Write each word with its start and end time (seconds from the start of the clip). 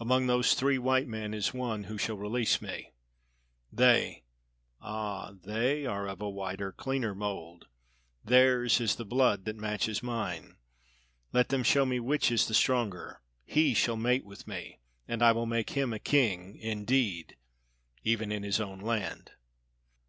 Among 0.00 0.26
those 0.26 0.54
three 0.54 0.78
white 0.78 1.06
men 1.06 1.32
is 1.32 1.54
one 1.54 1.84
who 1.84 1.96
shall 1.96 2.16
release 2.16 2.60
me. 2.60 2.90
They 3.72 4.24
ah, 4.80 5.34
they 5.44 5.86
are 5.86 6.08
of 6.08 6.20
a 6.20 6.28
whiter, 6.28 6.72
cleaner 6.72 7.14
mold! 7.14 7.68
Theirs 8.24 8.80
is 8.80 8.96
the 8.96 9.04
blood 9.04 9.44
that 9.44 9.54
matches 9.54 10.02
mine! 10.02 10.56
Let 11.32 11.50
them 11.50 11.62
show 11.62 11.86
me 11.86 12.00
which 12.00 12.32
is 12.32 12.48
the 12.48 12.52
stronger. 12.54 13.22
He 13.44 13.72
shall 13.72 13.96
mate 13.96 14.24
with 14.24 14.48
me, 14.48 14.80
and 15.06 15.22
I 15.22 15.30
will 15.30 15.46
make 15.46 15.70
him 15.70 15.92
a 15.92 16.00
king 16.00 16.56
indeed, 16.56 17.36
even 18.02 18.32
in 18.32 18.42
his 18.42 18.58
own 18.58 18.80
land." 18.80 19.30